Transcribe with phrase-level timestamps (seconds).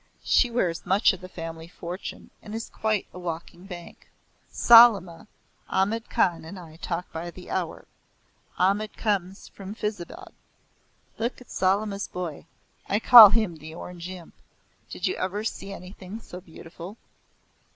[0.23, 4.09] She wears much of the family fortune and is quite a walking bank.
[4.49, 5.27] Salama,
[5.69, 7.85] Ahmad Khan and I talk by the hour.
[8.57, 10.31] Ahmad comes from Fyzabad.
[11.19, 12.47] Look at Salama's boy
[12.89, 14.33] I call him the Orange Imp.
[14.89, 16.97] Did you ever see anything so beautiful?"